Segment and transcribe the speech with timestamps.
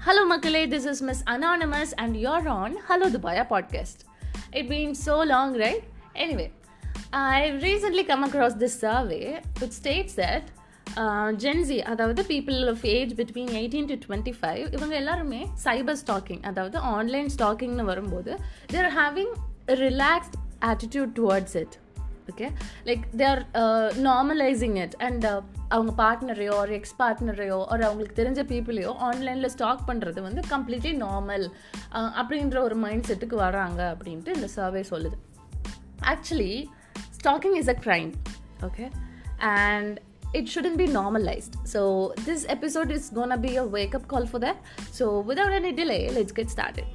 [0.00, 0.70] Hello, Makale.
[0.70, 4.04] This is Miss Anonymous, and you're on Hello Dubaya podcast.
[4.52, 5.84] It's been so long, right?
[6.16, 6.52] Anyway,
[7.12, 10.44] I've recently come across this survey which states that
[10.96, 16.42] uh, Gen Z, அதாவது people of age between 18 to 25, இவங்க எல்லாருமே cyber stalking
[16.50, 18.34] அதாவது online ஸ்டாக்கிங்னு வரும்போது
[18.74, 19.34] their having
[19.84, 20.36] relaxed
[20.70, 21.76] attitude towards it
[22.32, 22.46] okay
[22.88, 23.42] like they are
[24.10, 25.26] normalizing it and
[25.75, 31.45] அவங்க பார்ட்னரையோ ஒரு X பார்ட்னரையோ ஒரு அவங்களுக்கு தெரிஞ்ச பீப்புளையோ ஆன்லைனில் ஸ்டாக் பண்ணுறது வந்து கம்ப்ளீட்லி நார்மல்
[32.21, 35.17] அப்படின்ற ஒரு மைண்ட் செட்டுக்கு வராங்க அப்படின்ட்டு இந்த சர்வே சொல்லுது
[36.13, 36.53] actually
[37.19, 38.13] stalking is a crime
[38.67, 38.87] okay
[39.55, 39.97] and
[40.33, 41.55] it shouldn't be normalized.
[41.65, 41.81] So,
[42.27, 44.57] this episode is gonna be a wake up call for that.
[44.91, 46.85] So, without any delay, let's get started.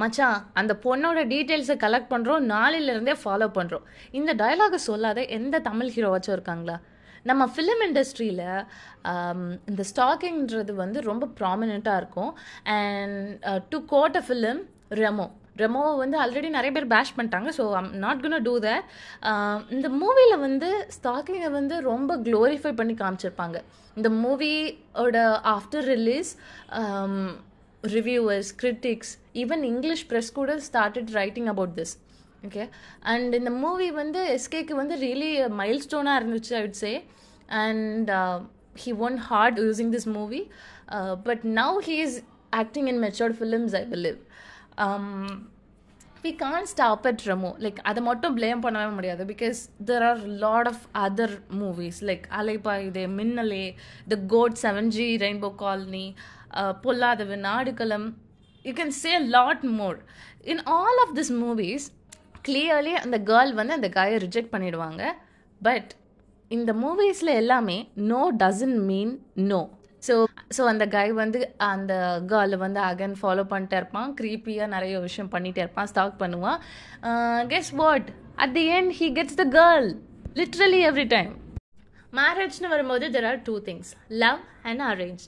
[0.00, 3.84] மச்சான் அந்த பொண்ணோட டீட்டெயில்ஸை collect பண்ணுறோம் நாளிலிருந்தே follow பண்ணுறோம்
[4.18, 6.76] இந்த டயலாகை சொல்லாத எந்த தமிழ் ஹீரோவாச்சும் இருக்காங்களா?
[7.30, 8.46] நம்ம ஃபிலிம் இண்டஸ்ட்ரியில்
[9.10, 12.32] um, இந்த ஸ்டாக்கிங்கிறது வந்து ரொம்ப ப்ராமினெண்ட்டாக இருக்கும்.
[12.78, 14.62] And to quote a film
[15.02, 15.26] Remo
[15.60, 18.86] ரெமோவை வந்து ஆல்ரெடி நிறைய பேர் பேஷ் பண்ணிட்டாங்க so I'm not gonna do that
[19.74, 23.58] இந்த மூவியில் வந்து ஸ்டாக்கிங்கை வந்து ரொம்ப க்ளோரிஃபை பண்ணி காமிச்சிருப்பாங்க.
[23.96, 25.16] இந்த மூவியோட
[25.56, 26.30] after release
[27.84, 31.94] reviewers critics even English press கூட started writing about this
[32.46, 32.64] okay
[33.02, 36.92] and இந்த மூவி வந்து எஸ்கேக்கு வந்து ரியலி மைல் ஸ்டோனாக இருந்துச்சு I would say
[37.46, 38.10] and
[38.84, 40.42] he won heart using this movie
[41.24, 42.18] but now he is
[42.50, 44.18] acting in matured films I believe
[46.24, 49.24] we can't stop at Remo like அதை மட்டும் blame பண்ணவே முடியாது.
[49.24, 53.64] Because there are lot of other movies like Alaipayuthe Minnale
[54.08, 56.14] the quote seven G Rainbow Colony
[56.84, 58.06] Polladhavan நாடுகளம்.
[58.64, 59.98] You can say lot more
[60.52, 61.86] in all of this movies
[62.48, 65.02] clearly அந்த girl வந்து அந்த காயை reject பண்ணிடுவாங்க.
[65.60, 65.90] But
[66.50, 67.76] இந்த மூவிஸில் எல்லாமே
[68.12, 69.12] no doesn't mean
[69.50, 69.60] no
[70.06, 70.14] so
[70.56, 71.40] so அந்த guy வந்து
[71.72, 71.92] அந்த
[72.30, 74.08] கேர்ளை வந்து அகன் ஃபாலோ பண்ணிட்டே இருப்பான்.
[74.18, 76.58] க்ரீப்பியாக நிறைய விஷயம் பண்ணிகிட்டே இருப்பான் ஸ்டாக் பண்ணுவான்.
[77.52, 78.08] Guess what
[78.44, 79.88] at the end he gets the girl
[80.40, 81.32] literally every time
[82.18, 83.92] மேரேஜ்னு வரும்போது there are two things
[84.24, 84.40] love
[84.70, 85.24] and arrange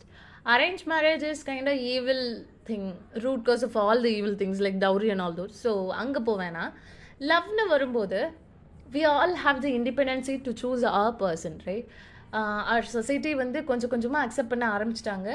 [0.46, 2.24] arrange marriage is kind of evil
[2.70, 2.88] thing
[3.24, 5.72] root cause of all the evil things like dowry and all those so
[6.02, 6.64] அங்கே போவேன்னா
[7.20, 8.20] லவ்னு வரும்போது
[8.92, 11.86] we all have the independency to choose our person right
[12.66, 15.28] our society வந்து கொஞ்சம் கொஞ்சமாக accept பண்ண ஆரம்பிச்சிட்டாங்க.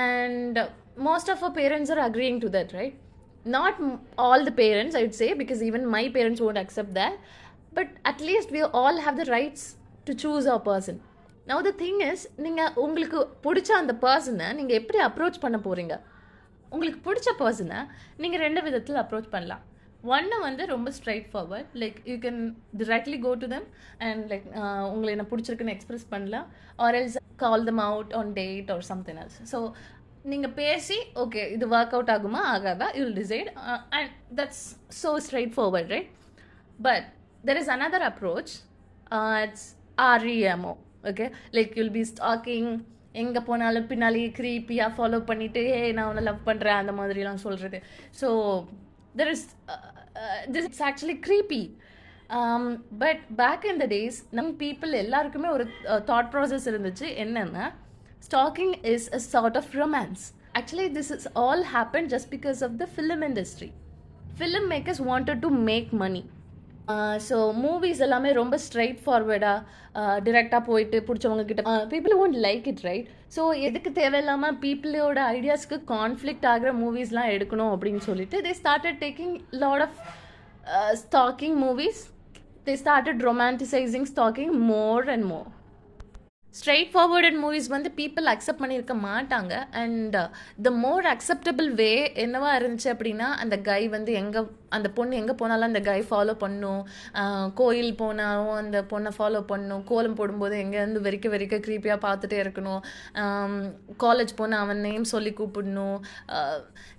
[0.00, 0.58] And
[0.98, 2.96] most of uh parents are agreeing to that right
[3.46, 3.78] not
[4.18, 7.16] all the parents I'd say because even my parents won't accept that
[7.74, 9.66] but at least we all have the rights
[10.04, 11.00] to choose our person
[11.50, 15.96] now the thing is நீங்கள் உங்களுக்கு பிடிச்ச அந்த பர்சனை நீங்கள் எப்படி approach பண்ண போகிறீங்க
[16.74, 17.78] உங்களுக்கு பிடிச்ச பர்சனை
[18.22, 19.62] நீங்கள் ரெண்டு விதத்தில் அப்ரோச் பண்ணலாம்.
[20.14, 20.88] ஒன்று வந்து ரொம்ப
[21.32, 22.38] straightforward like you can
[22.80, 23.66] directly go to them
[24.06, 24.46] and like
[24.92, 26.46] உங்களை என்ன பிடிச்சிருக்குன்னு எக்ஸ்பிரஸ் பண்ணலாம்.
[26.84, 29.58] Or else call them out on date or something else so
[30.32, 32.40] நீங்கள் பேசி ஓகே இது ஒர்க் அவுட் ஆகுமா?
[32.54, 32.88] ஆகாதா?
[32.98, 33.50] You will decide
[33.98, 34.64] and that's
[35.02, 35.12] so
[35.56, 36.10] straightforward right
[36.88, 37.08] but
[37.48, 38.54] there is another approach
[39.44, 39.66] it's
[40.10, 40.74] REMO
[41.04, 42.70] okay like you'll be stalking
[43.12, 47.78] எங்கே போனாலும் பின்னாலே க்ரீப்பியாக follow பண்ணிவிட்டு ஏ நான் உன்னை லவ் பண்ணுறேன் அந்த மாதிரிலாம் சொல்கிறது
[48.20, 48.28] so
[49.16, 49.46] there is
[50.52, 51.62] this it's actually creepy
[52.98, 55.64] but back in the days நம் பீப்புள் எல்லாருக்குமே ஒரு
[56.04, 57.06] தாட் ப்ராசஸ் இருந்துச்சு.
[57.16, 57.66] என்னென்னா
[58.20, 60.24] stalking is a sort of romance
[60.54, 63.70] actually this is all happen just because of the film industry
[64.38, 66.22] film makers wanted to make money
[67.28, 69.58] so movies எல்லாமே ரொம்ப ஸ்ட்ரைட் ஃபார்வேர்டாக
[70.20, 76.46] டிரெக்டாக போயிட்டு பிடிச்சவங்க கிட்ட people won't like it right so எதுக்கு தேவையில்லாமல் பீப்புளோட ஐடியாஸ்க்கு கான்ஃப்ளிக்ட்
[76.46, 79.98] ஆகிற மூவிஸ்லாம் எடுக்கணும் அப்படின்னு சொல்லிட்டு they started taking lot of
[80.96, 82.02] stalking movies
[82.66, 85.48] they started romanticising stalking more and more
[86.58, 89.54] straight forwarded movies வந்து பீப்புள் அக்செப்ட் பண்ணியிருக்க மாட்டாங்க.
[89.80, 90.16] அண்ட்
[90.66, 91.90] த மோர் அக்செப்டபிள் வே
[92.22, 94.40] என்னவா இருந்துச்சு அப்படின்னா அந்த கை வந்து எங்கே
[94.76, 96.82] அந்த பொண்ணு எங்கே போனாலும் அந்த கை ஃபாலோ பண்ணும்.
[97.60, 99.82] கோயில் போனாலும் அந்த பொண்ணை ஃபாலோ பண்ணும்.
[99.90, 102.82] கோலம் போடும்போது எங்கேருந்து வெறிக்க வெறிக்க க்ரீப்பியாக பார்த்துட்டே இருக்கணும்.
[104.04, 105.98] காலேஜ் போனால் அவன் நேம் சொல்லி கூப்பிடணும்.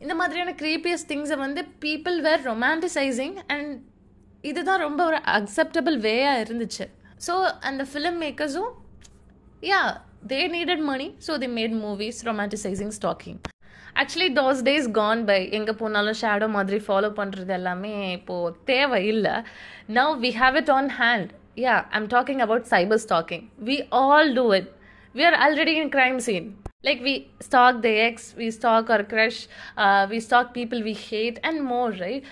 [0.04, 3.74] இந்த மாதிரியான க்ரீப்பியஸ் திங்ஸை வந்து பீப்புள் வேர் ரொமான்டிசைசிங் அண்ட்
[4.52, 6.88] இதுதான் ரொம்ப ஒரு அக்செப்டபிள் வேயாக இருந்துச்சு.
[7.28, 7.36] ஸோ
[7.72, 8.72] அந்த ஃபிலிம் மேக்கர்ஸும்
[9.62, 9.88] yeah
[10.24, 13.40] they needed money so they made movies romanticizing stalking.
[14.02, 19.34] Actually those days gone by எங்கே போனாலும் ஷேடோ மாதிரி ஃபாலோ பண்ணுறது எல்லாமே இப்போது தேவை இல்லை
[19.98, 21.32] now we have it on hand
[21.64, 24.70] yeah I'm talking about cyber stalking we all do it
[25.16, 26.48] we are already in crime scene
[26.88, 27.16] like we
[27.50, 29.42] stalk the ex we stalk our crush
[30.14, 32.26] we stalk people we hate and more right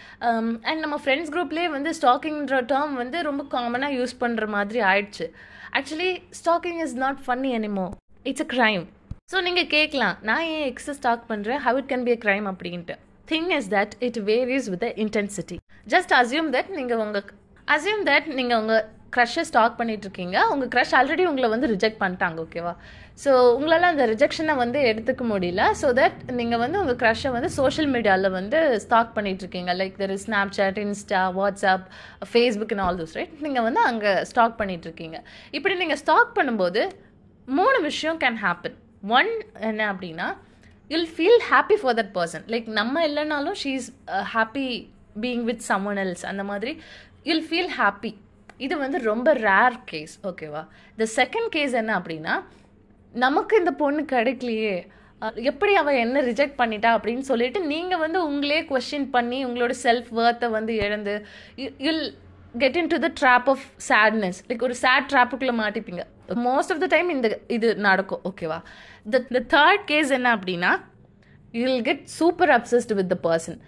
[0.69, 5.27] and நம்ம friends குரூப்லேயே வந்து ஸ்டாக்கிங்ன்ற term வந்து ரொம்ப காமனாக use பண்ணுற மாதிரி ஆயிடுச்சு.
[5.73, 7.87] Actually stalking is not funny anymore
[8.25, 8.83] it's a crime
[9.31, 12.95] so நீங்கள் கேட்கலாம் நான் ஏன் எக்ஸஸ் ஸ்டாக் பண்ணுறேன் how it can be a crime அப்படின்ட்டு.
[13.27, 15.57] Thing is that it varies with the intensity
[15.87, 17.25] just assume that நீங்கள் உங்கள்
[17.67, 18.83] அசியூம் தட் நீங்கள் உங்கள்
[19.15, 22.73] க்ரஷ்ஷை ஸ்டாக் பண்ணிகிட்ருக்கீங்க உங்கள் க்ரஷ் ஆல்ரெடி உங்களை வந்து ரிஜெக்ட் பண்ணிட்டாங்க ஓகேவா
[23.23, 25.63] ஸோ உங்களால் அந்த ரிஜெக்ஷனை வந்து எடுத்துக்க முடியல.
[25.79, 30.13] ஸோ தட் நீங்கள் வந்து உங்கள் க்ரஷ்ஷை வந்து சோஷியல் மீடியாவில் வந்து ஸ்டாக் பண்ணிகிட்ருக்கீங்க இருக்கீங்க like there
[30.15, 30.25] is
[30.57, 31.85] Snapchat Insta WhatsApp
[32.31, 36.83] Facebook and all those right நீங்கள் வந்து அங்கே ஸ்டாக் பண்ணிகிட்ருக்கீங்க இருக்கீங்க இப்படி நீங்கள் ஸ்டாக் பண்ணும்போது
[37.47, 38.77] மூணு விஷயம் கேன் ஹேப்பன்
[39.17, 39.31] ஒன்
[39.69, 40.27] என்ன அப்படின்னா
[40.89, 43.91] you'll feel happy for that person like நம்ம இல்லைனாலும் she is
[44.33, 44.67] happy
[45.23, 46.73] being with someone else அந்த மாதிரி
[47.25, 48.11] யுல் ஃபீல் ஹாப்பி
[48.65, 50.63] இது வந்து ரொம்ப ரேர் கேஸ் ஓகேவா
[51.01, 52.35] த செகண்ட் கேஸ் என்ன அப்படின்னா
[53.25, 54.73] நமக்கு இந்த பொண்ணு கிடைக்கலையே.
[55.49, 60.49] எப்படி அவள் என்ன ரிஜெக்ட் பண்ணிட்டா அப்படின்னு சொல்லிட்டு நீங்கள் வந்து உங்களே கொஷின் பண்ணி உங்களோட செல்ஃப் வேர்த்தை
[60.57, 61.15] வந்து இழந்து
[61.87, 62.05] you'll
[62.61, 66.03] get into the trap of sadness like ஒரு சேட் ட்ராப்புக்குள்ளே மாட்டிப்பீங்க.
[66.47, 67.27] மோஸ்ட் ஆஃப் த டைம் இந்த
[67.57, 68.59] இது நடக்கும் ஓகேவா
[69.15, 70.71] த த தேர்ட் கேஸ் என்ன அப்படின்னா
[71.57, 73.59] you will get super obsessed with the person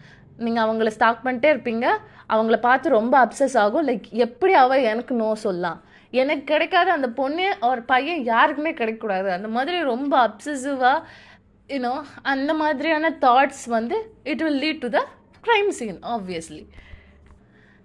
[0.46, 1.88] நீங்கள் அவங்கள ஸ்டாக் பண்ணிட்டே இருப்பீங்க.
[2.36, 3.86] அவங்கள பார்த்து ரொம்ப அப்சஸ் ஆகும்.
[3.90, 5.80] லைக் எப்படி அவ எனக்கு நோ சொல்லலாம்?
[6.14, 9.30] எனக்கு கிடைக்காத அந்த பொண்ணு ஒரு பையன் யாருக்குமே கிடைக்கக்கூடாது.
[9.38, 10.98] அந்த மாதிரி ரொம்ப அப்சசிவாக
[11.70, 11.94] யூனோ
[12.32, 13.98] அந்த மாதிரியான தாட்ஸ் வந்து
[14.32, 15.02] it will lead to the
[15.44, 16.64] crime scene obviously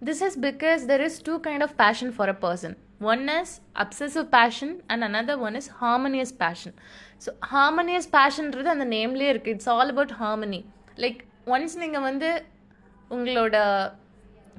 [0.08, 2.74] this is because there is two kind of passion for a person
[3.12, 3.52] one is
[3.84, 6.74] obsessive passion and another one is harmonious passion
[7.24, 10.60] so harmonious பேஷன்றது அந்த நேம்லேயே இருக்குது it's all about harmony
[11.04, 11.20] like
[11.54, 12.30] once நீங்கள் வந்து
[13.10, 13.56] உங்களோட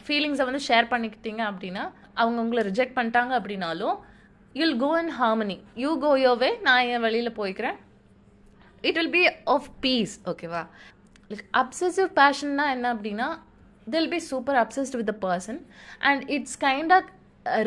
[0.06, 1.84] ஃபீலிங்ஸை வந்து share பண்ணிக்கிட்டீங்க அப்படின்னா
[2.22, 3.98] அவங்க உங்களை ரிஜெக்ட் பண்ணிட்டாங்க அப்படின்னாலும்
[4.60, 7.78] you'll go in harmony you go your way நான் என் வெளியில் போய்க்கிறேன்.
[8.88, 9.24] It will be
[9.56, 10.64] of peace ஓகேவா
[11.32, 13.28] லைக் அப்சசிவ் பேஷன்னா என்ன அப்படின்னா
[13.94, 15.60] they'll be super obsessed with the person
[16.10, 17.10] and it's kind of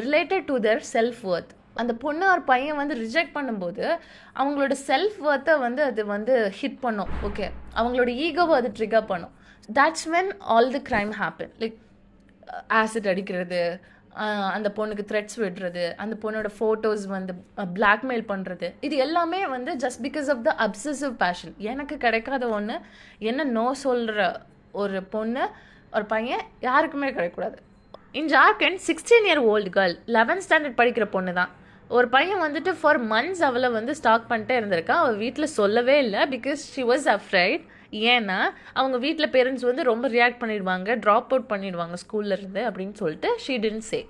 [0.05, 3.85] related to their self worth அந்த பொண்ணு ஒரு பையன் வந்து ரிஜெக்ட் பண்ணும்போது
[4.41, 7.47] அவங்களோட செல்ஃப் ஒர்த்தை வந்து அது வந்து ஹிட் பண்ணும் ஓகே
[7.79, 9.35] அவங்களோட ஈகோவை அது ட்ரிகர் பண்ணும்.
[9.79, 11.77] That's when all the crime happen like
[12.73, 13.63] acid அடிக்கிறது
[14.53, 17.33] அந்த பொண்ணுக்கு த்ரெட்ஸ் விடுறது அந்த பொண்ணோட ஃபோட்டோஸ் வந்து
[17.75, 22.77] பிளாக்மெயில் பண்ணுறது இது எல்லாமே வந்து just because of the obsessive passion எனக்கு கிடைக்காத ஒன்று
[23.19, 25.45] என்ன நோ சொல்கிற ஒரு பொண்ணு
[25.93, 27.57] ஒரு பையன் யாருக்குமே கிடைக்கக்கூடாது.
[28.13, 31.51] In Jharkhand sixteen year old girl eleventh standard படிக்கிற பொண்ணு தான்
[31.91, 36.63] ஒரு பையன் வந்துட்டு ஃபார் மந்த்ஸ் அவளை வந்து ஸ்டாக் பண்ணிட்டே இருந்திருக்கா அவள் வீட்டில் சொல்லவே இல்லை பிகாஸ்
[36.75, 38.39] ஷி வாஸ் அஃப்ரைட் ஏன்னா
[38.73, 43.87] அவங்க வீட்டில் பேரண்ட்ஸ் வந்து ரொம்ப ரியாக்ட் பண்ணிடுவாங்க ட்ராப் அவுட் பண்ணிடுவாங்க ஸ்கூல்லேருந்து அப்படின்னு சொல்லிட்டு ஷீ டென்ட்
[43.91, 44.09] சே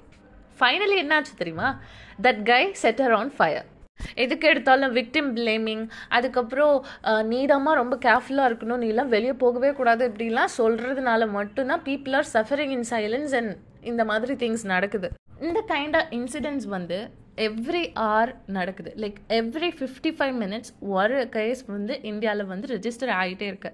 [0.60, 1.80] ஃபைனலி என்னாச்சு தெரியுமா?
[2.22, 3.68] That guy set her on fire
[4.14, 11.30] எதுக்கு எடுத்தாலும் விக்டிம் பிளேமிங் அதுக்கப்புறம் நீடமாக ரொம்ப கேர்ஃபுல்லாக இருக்கணும் நீலாம் வெளியே போகவே கூடாது இப்படிலாம் சொல்கிறதுனால
[11.30, 15.10] மட்டும்தான் people are suffering in silence and இந்த மாதிரி திங்ஸ் நடக்குது.
[15.40, 16.98] இந்த கைண்ட் ஆஃப் இன்சிடென்ட்ஸ் வந்து
[17.46, 17.82] எவ்ரி
[18.12, 18.90] ஆர் நடக்குது.
[19.02, 23.72] Like every fifty five minutes ஒரு கேஸ் வந்து இந்தியாவில் வந்து ரிஜிஸ்டர் ஆகிட்டே இருக்கு.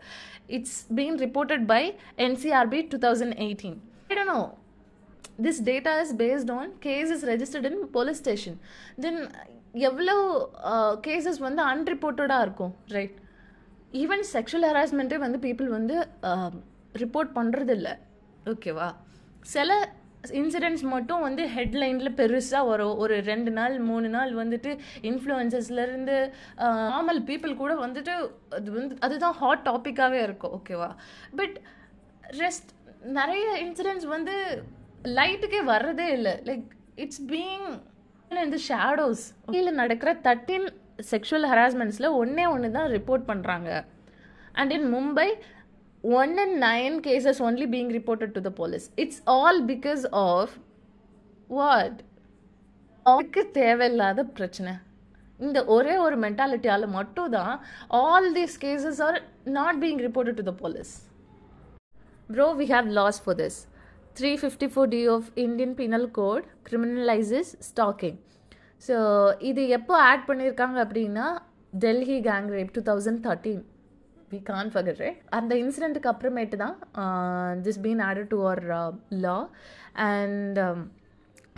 [0.57, 1.83] It's been reported by
[2.27, 3.77] NCRB two thousand eighteen
[4.15, 4.39] I dunno
[5.71, 8.59] data is based on case is registered in police station
[9.05, 9.21] then
[9.89, 10.15] எவ்வளோ
[11.07, 13.17] cases வந்து அன்ரிப்போர்ட்டடாக இருக்கும் ரைட்
[14.03, 15.97] ஈவன் செக்ஷுவல் ஹராஸ்மெண்ட்டே வந்து பீப்புள் வந்து
[17.03, 17.89] ரிப்போர்ட் பண்ணுறதில்ல
[18.53, 18.89] ஓகேவா
[19.55, 19.73] சில
[20.41, 22.95] இன்சிடென்ட்ஸ் மட்டும் வந்து ஹெட்லைனில் பெருசாக வரும்.
[22.99, 24.71] ஒரு ரெண்டு நாள் மூணு நாள் வந்துட்டு
[25.11, 26.17] இன்ஃப்ளூயன்சஸ்லேருந்து
[26.95, 28.15] நார்மல் பீப்புள் கூட வந்துட்டு
[28.59, 30.91] அது வந்து அதுதான் ஹாட் டாப்பிக்காகவே இருக்கும் ஓகேவா
[31.41, 31.57] பட்
[32.43, 32.71] ரெஸ்ட்
[33.19, 34.35] நிறைய இன்சிடென்ட்ஸ் வந்து
[35.19, 36.35] லைட்டுக்கே வர்றதே இல்லை.
[36.45, 37.69] லைக் இட்ஸ் பீயிங்
[38.45, 40.67] இந்த ஷேடோஸ் கீழே நடக்கிற தேர்ட்டீன்
[41.11, 43.71] செக்ஷுவல் ஹராஸ்மெண்ட்ஸில் ஒன்றே ஒன்று தான் ரிப்போர்ட் பண்ணுறாங்க
[44.53, 45.29] and in Mumbai
[46.15, 50.53] one and nine cases only being reported to the police it's all because of
[51.51, 51.99] what
[53.07, 54.73] அவருக்கு தேவையில்லாத பிரச்சனை.
[55.41, 57.55] இந்த ஒரே ஒரு மென்டாலிட்டியால் மட்டும் தான்
[58.03, 60.95] all these cases are not being reported to the police
[62.29, 63.67] Bro, we have laws for this.
[64.17, 68.17] 354D of Indian Penal Code criminalizes stalking.
[68.83, 68.97] So
[69.41, 71.27] இது எப்போ ஆட் பண்ணியிருக்காங்க அப்படின்னா
[71.73, 73.63] Delhi gang rape two thousand thirteen
[74.33, 76.77] we can't forget right அந்த இன்சிடெண்ட்டுக்கு அப்புறமேட்டு தான்
[77.67, 78.63] this been added to our
[79.25, 79.37] law
[80.09, 80.59] and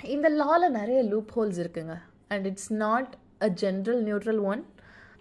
[0.09, 1.95] இந்த லாவில் நிறைய லூப் ஹோல்ஸ் இருக்குங்க.
[2.29, 4.63] And it's not a gender neutral one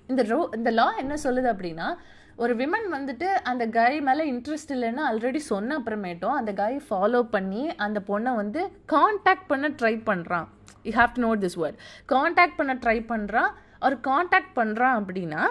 [0.10, 1.88] இந்த ரோ இந்த லா என்ன சொல்லுது அப்படின்னா
[2.36, 7.64] ஒரு விமன் வந்துட்டு அந்த கை மேலே இன்ட்ரெஸ்ட் இல்லைன்னு ஆல்ரெடி சொன்ன அப்புறமேட்டும் அந்த கை ஃபாலோ பண்ணி
[7.78, 10.48] அந்த பொண்ணை வந்து காண்டாக்ட் பண்ண ட்ரை பண்ணுறான்
[10.84, 13.50] you have to note this word contact பண்ண ட்ரை பண்ணுறான்
[13.80, 15.42] அவர் காண்டாக்ட் பண்ணுறான் அப்படின்னா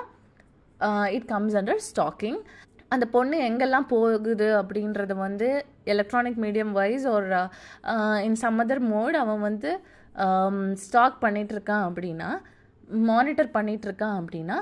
[1.17, 2.39] இட் கம்ஸ் அண்டர் ஸ்டாக்கிங்
[2.93, 5.49] அந்த பொண்ணு எங்கெல்லாம் போகுது அப்படின்றத வந்து
[5.93, 7.29] எலக்ட்ரானிக் மீடியம் வைஸ் ஒரு
[8.27, 9.71] இன் சம் அதர் மோட் அவன் வந்து
[10.85, 12.31] ஸ்டாக் பண்ணிகிட்ருக்கான் அப்படின்னா
[13.09, 14.59] மானிட்டர் பண்ணிகிட்ருக்கான் இருக்கான் அப்படின்னா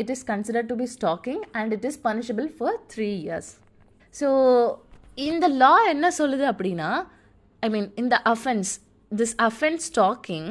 [0.00, 3.50] it is consider to be stalking and it is punishable for three years
[4.14, 4.28] so
[5.18, 6.90] இந்த லா என்ன சொல்லுது அப்படின்னா
[7.62, 8.70] ஐ மீன் இந்த offence
[9.12, 10.50] this offence stalking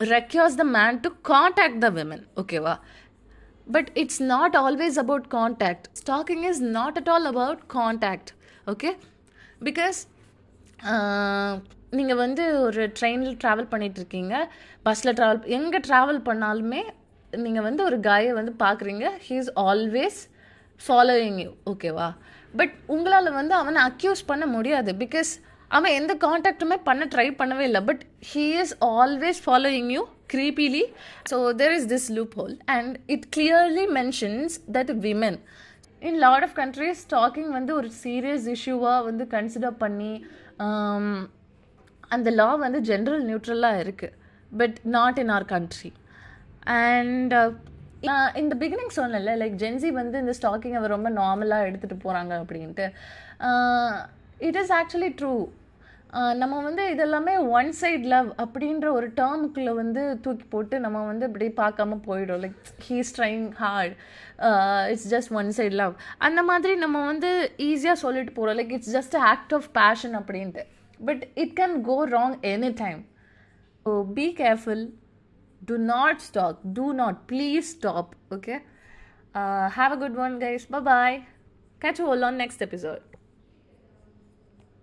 [0.00, 2.74] requires the man to contact the women ஓகேவா
[3.66, 8.30] but it's not always about contact stalking is not at all about contact
[8.66, 8.90] okay
[9.64, 9.98] because
[11.90, 14.34] நீங்கள் வந்து ஒரு ட்ரெயினில் ட்ராவல் பண்ணிகிட்ருக்கீங்க
[14.82, 16.82] பஸ்ஸில் ட்ராவல் எங்கே ட்ராவல் பண்ணாலுமே
[17.32, 20.18] நீங்கள் வந்து ஒரு காயை வந்து பார்க்குறீங்க he is always
[20.80, 22.08] following you ஓகேவா
[22.54, 25.30] பட் உங்களால் வந்து அவனை அக்யூஸ் பண்ண முடியாது பிகாஸ்
[25.70, 30.84] அவன் எந்த காண்டாக்டுமே பண்ண ட்ரை பண்ணவே இல்லை but he is always following you creepily.
[31.26, 35.36] So there is this loophole and it clearly mentions that women
[36.02, 40.12] in lot of countries stalking வந்து ஒரு சீரியஸ் இஷ்யூவாக வந்து கன்சிடர் பண்ணி
[40.64, 41.06] um,
[42.14, 44.16] அந்த லா வந்து ஜென்ரல் நியூட்ரலாக இருக்குது
[44.52, 45.90] but not in our country
[46.76, 47.34] and
[48.40, 52.86] இந்த beginning சொன்னல லைக் ஜென்சி வந்து இந்த ஸ்டாக்கிங்கை ரொம்ப நார்மலாக எடுத்துகிட்டு போகிறாங்க அப்படின்ட்டு.
[54.48, 55.32] இட் இஸ் ஆக்சுவலி ட்ரூ
[56.12, 61.46] நம்ம வந்து இதெல்லாமே ஒன் சைட் லவ் அப்படின்ற ஒரு டேர்முக்குள்ளே வந்து தூக்கி போட்டு நம்ம வந்து இப்படி
[61.62, 62.40] பார்க்காம போயிடும்.
[62.44, 62.58] Like
[62.88, 63.94] he's trying hard
[64.92, 67.30] it's just one side love அந்த மாதிரி நம்ம வந்து
[67.68, 70.64] ஈஸியாக சொல்லிட்டு போகிறோம் like it's just act of passion அப்படின்ட்டு.
[71.00, 73.02] But it can go wrong any time
[73.86, 74.86] so be careful
[75.62, 78.56] to not stop do not please stop okay
[79.78, 81.18] have a good one guys ப bye
[81.84, 83.15] catch catch on next episode